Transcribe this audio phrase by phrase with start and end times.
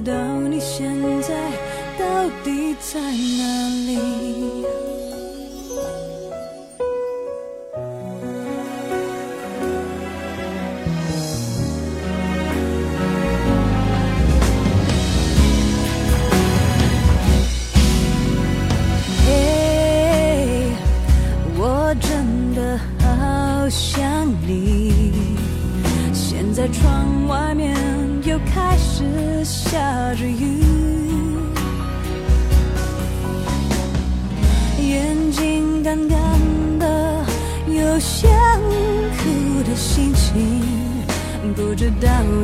[0.00, 0.12] 到
[0.48, 0.86] 你现
[1.22, 1.34] 在
[1.98, 4.19] 到底在哪里。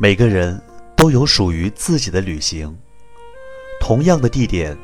[0.00, 0.60] 每个人
[0.96, 2.76] 都有属于自己的旅行，
[3.80, 4.76] 同样的地点，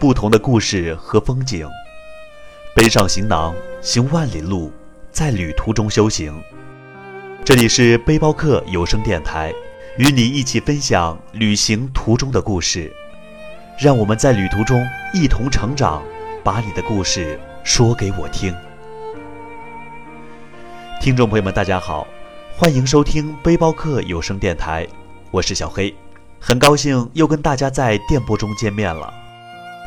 [0.00, 1.68] 不同的故事和风景。
[2.74, 4.72] 背上行囊，行万里路，
[5.12, 6.34] 在旅途中修行。
[7.44, 9.54] 这里是背包客有声电台，
[9.98, 12.92] 与你一起分享旅行途中的故事。
[13.76, 16.00] 让我们在旅途中一同成长，
[16.44, 18.54] 把你的故事说给我听。
[21.00, 22.06] 听众朋友们，大家好。
[22.56, 24.86] 欢迎收听背包客有声电台，
[25.32, 25.92] 我是小黑，
[26.38, 29.12] 很高兴又跟大家在电波中见面了。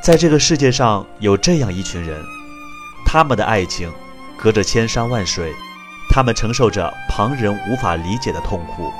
[0.03, 2.21] 在这个世界上有这样一群人，
[3.05, 3.89] 他们的爱情
[4.37, 5.53] 隔着千山万水，
[6.09, 8.91] 他们承受着旁人无法理解的痛苦，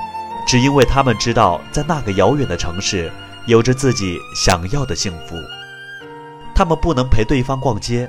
[0.46, 3.12] 只因为他们知道，在那个遥远的城市，
[3.48, 5.34] 有着自己想要的幸福。
[6.54, 8.06] 他们不能陪对方逛街，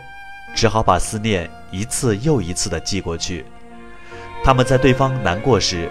[0.53, 3.45] 只好把思念一次又一次地寄过去。
[4.43, 5.89] 他们在对方难过时，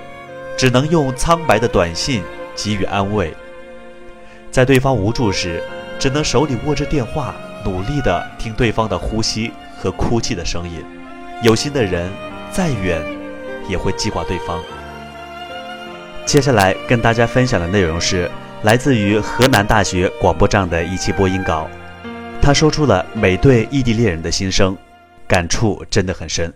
[0.54, 2.22] 只能用苍白的短信
[2.54, 3.34] 给予安慰。
[4.50, 5.62] 在对方无助时，
[5.98, 7.34] 只能手里握着电话，
[7.64, 9.50] 努力地听对方的呼吸
[9.80, 10.84] 和哭泣的声音。
[11.42, 12.12] 有心的人，
[12.52, 13.02] 再远
[13.66, 14.62] 也会记挂对方。
[16.26, 18.30] 接下来跟大家分享的内容是
[18.62, 21.69] 来自于河南大学广播站的一期播音稿，
[22.43, 24.76] 他说出了每对异地恋人的心声，
[25.28, 26.52] 感触真的很深。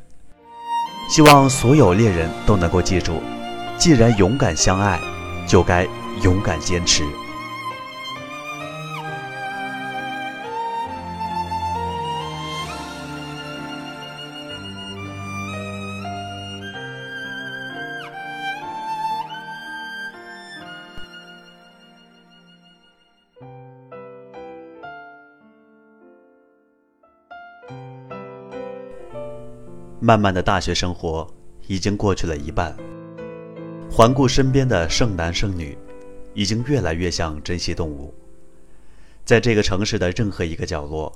[1.08, 3.22] 希望所有恋人都能够记住，
[3.78, 4.98] 既然勇敢相爱，
[5.46, 5.86] 就该
[6.22, 7.04] 勇敢坚持。
[30.04, 31.24] 漫漫的大学生活
[31.68, 32.76] 已经过去了一半，
[33.88, 35.78] 环顾身边的剩男剩女，
[36.34, 38.12] 已经越来越像珍稀动物。
[39.24, 41.12] 在这个城市的任何一个角落，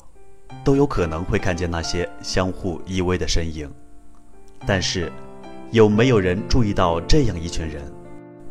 [0.63, 3.69] 都有可能会看见那些相互依偎的身影。
[4.65, 5.11] 但是，
[5.73, 7.83] 有没有人注意到这样一群人？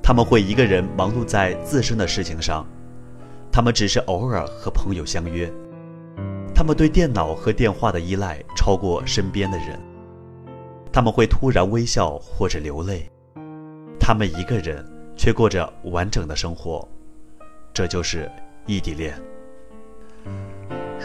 [0.04, 2.68] 他们会一个人忙碌在自身的事情上，
[3.50, 5.50] 他们只是偶尔和朋友相约，
[6.54, 9.80] 他们对电脑和电话的依赖超过身边的人。
[10.96, 13.12] 他们会突然微笑或者流泪，
[14.00, 14.82] 他们一个人
[15.18, 16.88] 却过着完整的生活，
[17.74, 18.32] 这就是
[18.66, 19.14] 异地恋。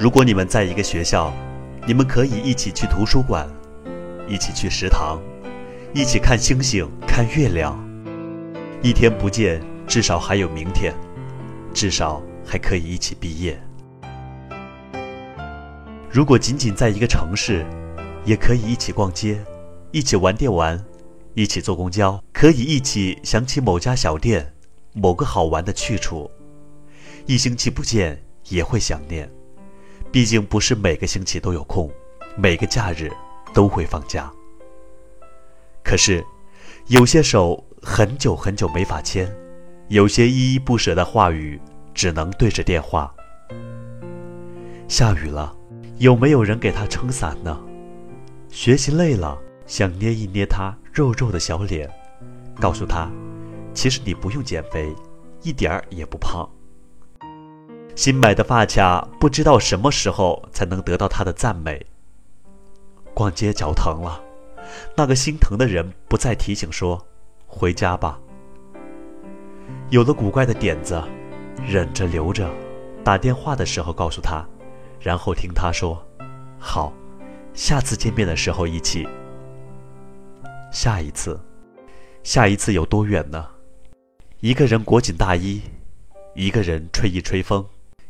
[0.01, 1.33] 如果你们在一个学校，
[1.89, 3.49] 你们可以一起去图书馆，
[4.29, 5.21] 一起去食堂，
[5.93, 7.77] 一起看星星、看月亮。
[8.83, 10.95] 一天不见，至少还有明天，
[11.75, 13.61] 至少还可以一起毕业。
[16.09, 17.67] 如果仅仅在一个城市，
[18.25, 19.37] 也可以一起逛街。
[19.93, 20.85] 一起玩电玩，
[21.35, 24.55] 一起坐公交，可以一起想起某家小店，
[24.93, 26.31] 某个好玩的去处。
[27.27, 29.29] 一星期不见也会想念，
[30.13, 31.91] 毕竟不是每个星期都有空，
[32.37, 33.11] 每个假日
[33.53, 34.31] 都会放假。
[35.83, 36.25] 可是，
[36.87, 39.29] 有些手很久很久没法牵，
[39.89, 41.61] 有些依依不舍的话语
[41.93, 43.13] 只能对着电话。
[44.87, 45.53] 下雨了，
[45.99, 47.61] 有没有人给他撑伞呢？
[48.51, 49.37] 学习累了。
[49.71, 51.89] 想捏一捏他肉肉的小脸，
[52.61, 53.09] 告诉他，
[53.73, 54.93] 其实你不用减肥，
[55.43, 56.45] 一点儿也不胖。
[57.95, 61.87] 新买的发卡不知道什么时候才能得到他的赞美。
[63.15, 64.21] 逛街脚疼了，
[64.97, 67.01] 那个心疼的人不再提醒说，
[67.47, 68.19] 回家吧。
[69.91, 71.01] 有了古怪的点子，
[71.65, 72.51] 忍着留着，
[73.05, 74.45] 打电话的时候告诉他，
[74.99, 76.05] 然后听他说，
[76.59, 76.93] 好，
[77.55, 79.07] 下次见面的时候一起。
[80.71, 81.39] 下一次，
[82.23, 83.45] 下一次有多远呢？
[84.39, 85.61] 一个人裹紧大衣，
[86.35, 87.65] 一个人吹一吹风，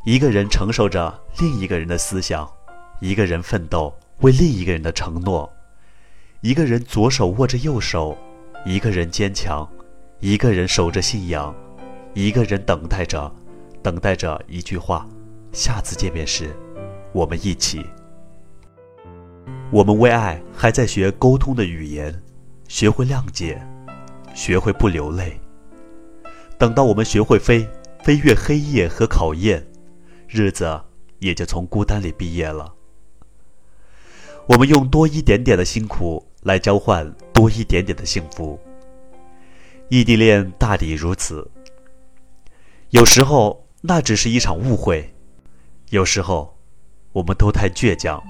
[0.04, 2.48] 一个人承受着另一个人的思想，
[3.00, 5.50] 一个人奋斗为另一个人的承诺，
[6.42, 8.16] 一个人左手握着右手，
[8.66, 9.66] 一个人坚强，
[10.20, 11.54] 一个人守着信仰，
[12.12, 13.34] 一个人等待着，
[13.82, 15.08] 等待着一句话：
[15.50, 16.54] 下次见面时，
[17.12, 17.84] 我们一起。
[19.70, 22.22] 我们为爱还在学沟通的语言。
[22.70, 23.60] 学会谅解，
[24.32, 25.40] 学会不流泪。
[26.56, 27.68] 等到我们学会飞，
[28.04, 29.66] 飞越黑夜和考验，
[30.28, 30.80] 日子
[31.18, 32.72] 也就从孤单里毕业了。
[34.46, 38.56] 我们用多一点点的辛苦来交换多一点点的幸福。
[39.88, 41.50] 异地恋大抵如此。
[42.90, 45.12] 有时候那只是一场误会，
[45.88, 46.56] 有时候
[47.10, 48.22] 我们都太倔强，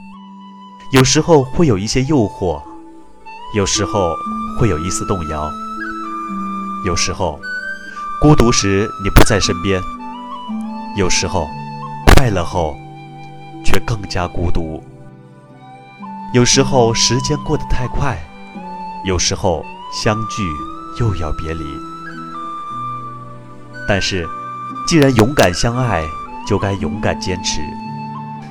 [0.95, 2.70] 有时候会有一些诱惑。
[3.53, 4.15] 有时候
[4.59, 5.51] 会有一丝动摇，
[6.85, 7.41] 有时候
[8.21, 9.83] 孤独时你不在身边，
[10.97, 11.49] 有时候
[12.07, 12.77] 快乐后
[13.65, 14.81] 却更加孤独。
[16.33, 18.17] 有时候时间过得太快，
[19.05, 20.45] 有时候相聚
[21.01, 21.65] 又要别离。
[23.89, 24.29] 但是，
[24.87, 26.05] 既然勇敢相爱，
[26.47, 27.61] 就该勇敢坚持。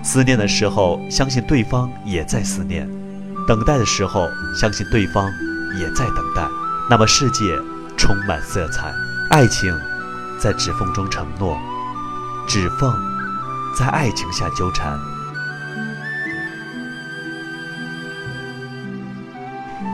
[0.03, 2.98] 思念的时候，相信对方也在思念。
[3.47, 5.31] 等待的时候，相信对方
[5.79, 6.47] 也在等待，
[6.89, 7.59] 那么世界
[7.97, 8.93] 充满色彩，
[9.31, 9.75] 爱情
[10.39, 11.57] 在指缝中承诺，
[12.47, 12.93] 指缝
[13.77, 14.99] 在爱情下纠缠。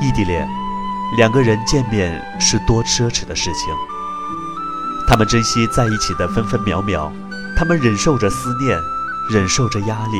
[0.02, 0.46] 异地恋，
[1.18, 3.74] 两个人见面是多奢侈的事情。
[5.08, 7.12] 他们珍惜在一起的分分秒秒，
[7.56, 8.78] 他们忍受着思念，
[9.32, 10.18] 忍受着压力，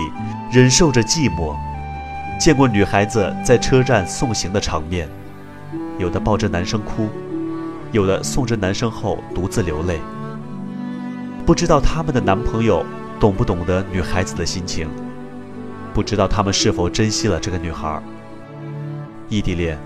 [0.54, 1.54] 忍受着寂寞。
[2.38, 5.08] 见过女孩子在车站送行的场面，
[5.98, 7.10] 有的抱着男生哭，
[7.92, 10.00] 有的送着男生后独自流泪。
[11.46, 12.86] 不知道他们的男朋友
[13.20, 14.88] 懂不懂得女孩子的心情，
[15.94, 18.02] 不知道他们是否珍惜了这个女孩。
[19.30, 19.78] 异地恋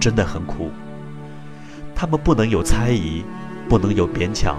[0.00, 0.70] 真的很苦，
[1.94, 3.24] 他们不能有猜疑，
[3.68, 4.58] 不能有勉强，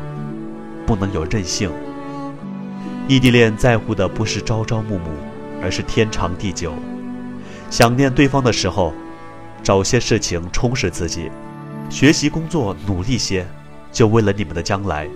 [0.85, 1.69] 不能有任性。
[3.07, 5.09] 异地恋在乎的不是朝朝暮暮，
[5.61, 6.73] 而是天长地久。
[7.69, 8.93] 想念对方的时候，
[9.63, 11.31] 找些事情充实自己，
[11.89, 13.45] 学习工作努力些，
[13.91, 15.07] 就为了你们的将来。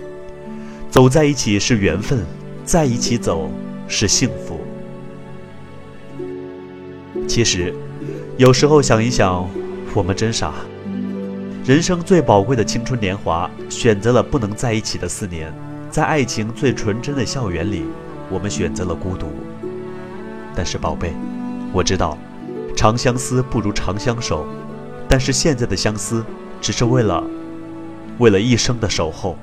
[0.89, 2.25] 走在一起是缘分，
[2.65, 3.49] 在一起走
[3.87, 4.59] 是幸福。
[7.27, 7.73] 其实。
[8.37, 9.45] 有时候想一想，
[9.93, 10.53] 我们真傻。
[11.65, 15.53] 人生最宝贵的青春年华，选择了不能在一起的四年，
[15.91, 17.83] 在爱情最纯真的校园里，
[18.29, 19.27] 我们选择了孤独。
[20.55, 21.11] 但是宝贝，
[21.73, 22.17] 我知道，
[22.79, 24.47] 长相思不如长相守。
[25.09, 26.23] 但是现在的相思，
[26.61, 27.21] 只是为了，
[28.19, 29.37] 为了一生的守候。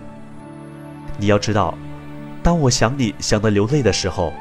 [1.19, 1.77] 你要知道，
[2.43, 4.33] 当我想你想得流泪的时候，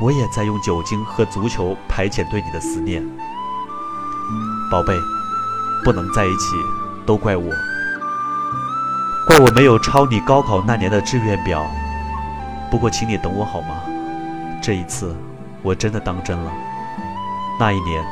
[0.00, 3.00] 我也在用酒精和足球排遣对你的思念。
[4.68, 4.98] 宝贝，
[5.84, 6.56] 不能在一起，
[7.06, 7.52] 都怪我，
[9.28, 11.64] 怪我没有抄你高考那年的志愿表。
[12.68, 13.82] 不过，请你等我好吗？
[14.60, 15.14] 这一次，
[15.62, 16.50] 我真的当真了。
[17.60, 18.04] 那一年，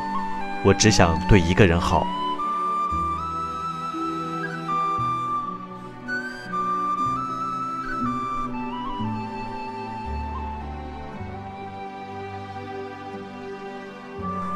[0.65, 2.07] 我只想对一个人好。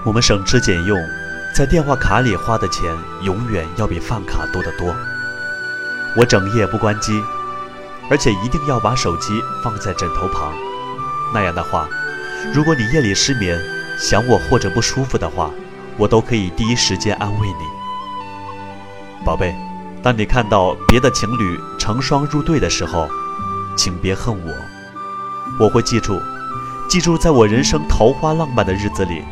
[0.04, 0.98] 我们省吃俭用。
[1.56, 4.94] 在电话卡里花的钱永远要比饭卡多得多。
[6.14, 7.18] 我整夜不关机，
[8.10, 10.52] 而且一定要把手机放在枕头旁。
[11.32, 11.88] 那样的话，
[12.52, 13.58] 如果你夜里失眠，
[13.98, 15.50] 想我或者不舒服的话，
[15.98, 19.24] 我都可以第一时间安慰你。
[19.24, 19.54] 宝贝，
[20.02, 23.08] 当你看到别的情侣成双入对的时候，
[23.76, 26.20] 请别恨我，我会记住，
[26.88, 29.22] 记住在我人生桃花浪漫的日子里，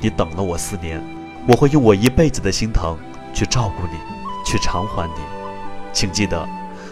[0.00, 1.02] 你等了我四年。
[1.48, 2.98] 我会用我一辈子的心疼
[3.32, 3.98] 去照顾你，
[4.44, 5.20] 去偿还你。
[5.92, 6.44] 请记得，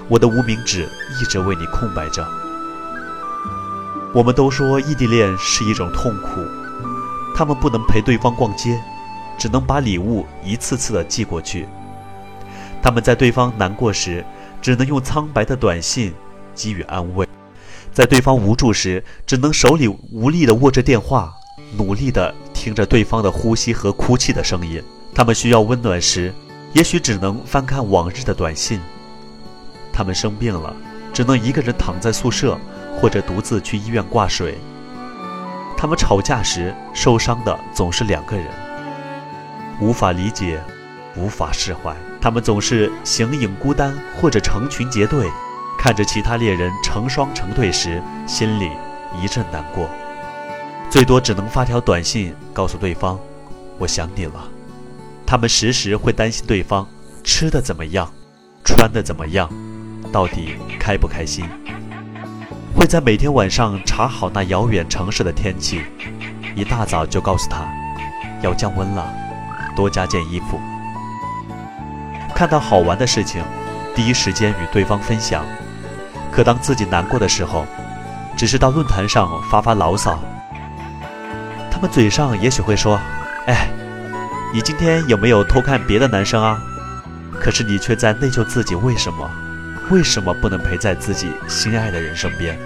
[0.08, 0.88] 我的无名指
[1.20, 2.24] 一直为你空白着。
[4.14, 6.40] 我们都说异地恋是一种痛苦，
[7.34, 8.80] 他们不能陪对方逛街，
[9.38, 11.66] 只能把礼物一次次的寄过去。
[12.82, 14.24] 他们在对方难过时，
[14.60, 16.12] 只能用苍白的短信
[16.54, 17.26] 给予安慰；
[17.92, 21.32] 在对方无助时，只能手里无力的握着电话，
[21.76, 22.34] 努力的。
[22.54, 24.82] 听着对方的呼吸和哭泣的声音，
[25.14, 26.32] 他们需要温暖时，
[26.72, 28.80] 也许只能翻看往日的短信。
[29.92, 30.74] 他们生病了，
[31.12, 32.58] 只能一个人躺在宿舍，
[32.98, 34.56] 或者独自去医院挂水。
[35.76, 38.46] 他们吵架时，受伤的总是两个人，
[39.80, 40.60] 无法理解，
[41.16, 41.94] 无法释怀。
[42.20, 45.28] 他们总是形影孤单，或者成群结队，
[45.78, 48.70] 看着其他猎人成双成对时，心里
[49.22, 49.88] 一阵难过。
[50.90, 53.18] 最多只能发条短信告诉对方
[53.78, 54.48] ：“我想你了。”
[55.26, 56.86] 他们时时会担心对方
[57.24, 58.10] 吃的怎么样，
[58.64, 59.50] 穿的怎么样，
[60.12, 61.44] 到底开不开心。
[62.76, 65.82] 会在每天晚上查好那遥远城市的天气，
[66.54, 67.66] 一大早就告诉他
[68.42, 69.12] 要降温了，
[69.74, 70.60] 多加件衣服。
[72.34, 73.42] 看到好玩的事情，
[73.94, 75.44] 第一时间与对方分享。
[76.32, 77.64] 可当自己难过的时候，
[78.36, 80.18] 只是到论坛上发发牢骚。
[81.70, 83.00] 他们嘴上也许会说
[83.46, 83.68] ：“哎，
[84.52, 86.60] 你今天有没有偷看别的男生啊？”
[87.40, 89.30] 可是你却在内疚自己为什么，
[89.90, 92.58] 为什么不能陪在自己心爱的人身边？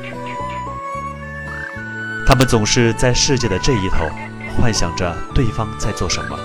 [2.27, 4.09] 他们总是在世界的这一头，
[4.57, 6.39] 幻想着对方在做什么。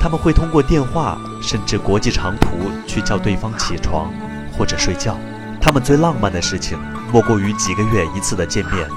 [0.00, 2.48] 他们会通过电话，甚至国际长途
[2.86, 4.10] 去叫对方起床
[4.56, 5.16] 或者睡觉。
[5.60, 6.78] 他们最浪漫的事情，
[7.12, 8.88] 莫过于几个月一次的见面，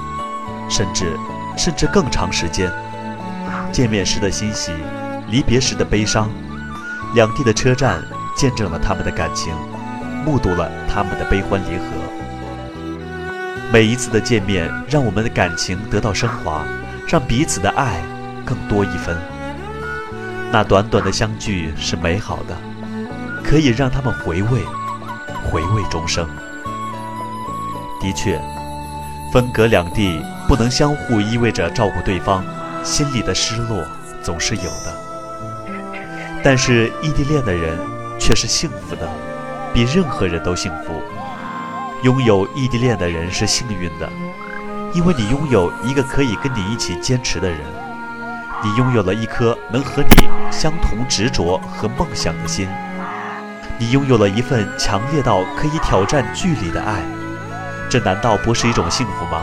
[0.70, 1.16] 甚至。
[1.54, 2.72] 甚至更长时间，
[3.70, 4.72] 见面时的欣喜，
[5.28, 6.30] 离别时的悲伤，
[7.14, 8.02] 两地的车站
[8.34, 9.52] 见证了他们的感情，
[10.24, 11.84] 目睹了他们的悲欢离合。
[13.70, 16.64] 每一次的见面，让我们的感情得到升华，
[17.06, 18.00] 让彼此的爱
[18.46, 19.14] 更多一分。
[20.52, 22.54] 那短短的相聚是美好的，
[23.42, 24.62] 可以让他们回味，
[25.50, 26.28] 回味终生。
[27.98, 28.38] 的确，
[29.32, 32.44] 分隔两地不能相互依偎着照顾对方，
[32.84, 33.82] 心里的失落
[34.22, 34.94] 总是有的。
[36.44, 37.78] 但是异地恋的人
[38.18, 39.08] 却是幸福的，
[39.72, 41.02] 比任何人都幸福。
[42.02, 44.06] 拥有异地恋的人是幸运的，
[44.92, 47.60] 因为你拥有一个可以跟你一起坚持的人，
[48.64, 52.68] 你拥有了一颗能和你相同执着和梦想的心，
[53.78, 57.02] 你拥有了一份强烈到可以挑战距离的爱，
[57.90, 59.42] 这难道不是一种幸福吗？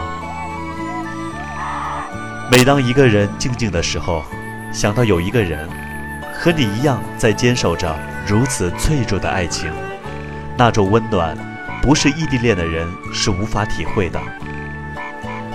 [2.50, 4.24] 每当一个人静静的时候，
[4.72, 5.68] 想到有一个人
[6.34, 7.94] 和你一样在坚守着
[8.26, 9.72] 如此脆弱的爱情，
[10.58, 11.38] 那种温暖。
[11.82, 14.20] 不是异地恋的人是无法体会的，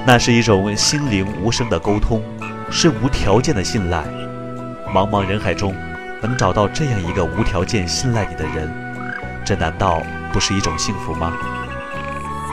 [0.06, 2.22] 那是一种心灵无声的沟通，
[2.70, 4.04] 是无条件的信赖。
[4.92, 5.74] 茫茫人海中，
[6.20, 8.70] 能找到这样一个无条件信赖你的人，
[9.44, 10.02] 这难道
[10.32, 11.32] 不是一种幸福吗？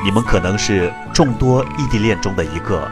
[0.03, 2.89] 你们可能是众多异地恋中的一个，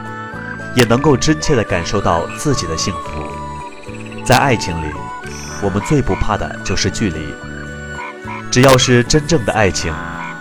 [0.76, 3.28] 也能够真切地感受到自己的幸福。
[4.24, 4.92] 在爱情里，
[5.62, 7.34] 我们最不怕的就是距离，
[8.50, 9.92] 只要是真正的爱情。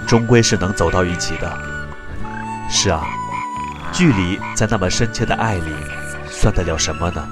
[0.07, 1.57] 终归是能走到一起的。
[2.67, 3.03] 是啊，
[3.91, 5.71] 距离在那么深切的爱里，
[6.39, 7.27] 算得了什么呢？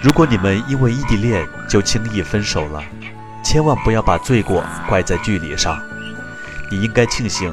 [0.00, 2.80] 如果你们因为异地恋就轻易分手了，
[3.42, 5.76] 千万不要把罪过怪在距离上。
[6.70, 7.52] 你应该庆幸，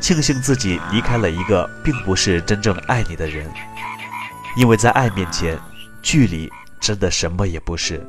[0.00, 3.46] 庆幸自己离开了一个并不是真正爱你的人，
[4.56, 5.58] 因为在爱面前，
[6.00, 8.02] 距离真的什么也不是。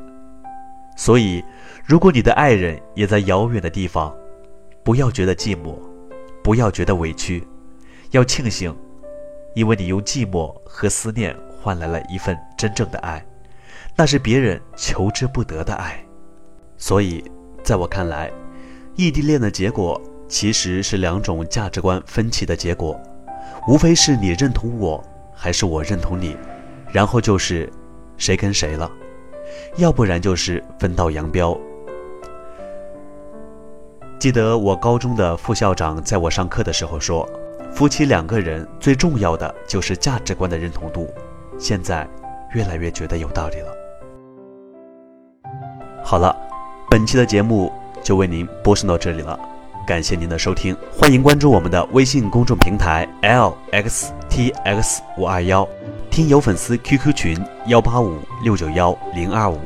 [0.96, 1.44] 所以，
[1.84, 4.10] 如果你的爱人也在遥远的地方，
[4.82, 5.76] 不要觉得寂寞，
[6.42, 7.46] 不要觉得委屈，
[8.12, 8.74] 要庆幸，
[9.54, 13.20] 因为你用寂寞和思念换来了一份真正的爱，
[13.96, 15.98] 那是别人求之不得的爱。
[16.76, 17.24] 所以，
[17.64, 18.30] 在我看来，
[18.94, 22.96] 异地恋的结果其实是两种价值观分歧的结果，
[23.66, 25.02] 无非是你认同我，
[25.34, 26.36] 还是我认同你，
[26.92, 27.68] 然后就是
[28.16, 28.88] 谁跟谁了，
[29.76, 31.58] 要不然就是分道扬镳。
[34.20, 37.28] 记得我高中的副校长在我上课的时候说
[37.74, 41.12] ：“夫妻两个人最重要的就是价值观的认同度。”
[41.58, 42.06] 现在
[42.52, 43.72] 越来越觉得有道理了。
[46.02, 46.36] 好了，
[46.90, 49.38] 本期的节目就为您播送到这里了，
[49.86, 55.66] 感谢您的收听，欢迎关注我们的微信公众平台 lxtx 五二幺，
[56.10, 59.58] 听友粉丝 QQ 群幺八五六九幺零二五，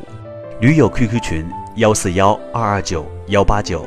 [0.60, 3.86] 驴友 QQ 群幺四幺二二九幺八九。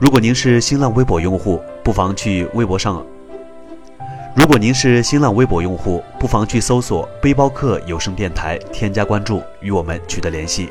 [0.00, 3.04] 如果您是新浪微博用户，不妨去微博上。
[4.36, 10.70] 如果您是新浪微博用户，不妨去搜索“背包客有声电台”，添加关注，与我们取得联系。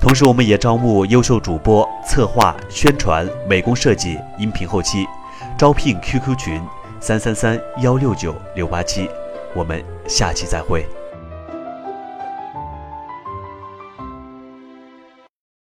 [0.00, 5.06] 同时，我们也招募优秀主播、策划、宣传、美工设计、音频后期，
[5.56, 6.60] 招聘 QQ 群：
[6.98, 9.08] 三三三幺六九六八七。
[9.54, 10.84] 我们下期再会。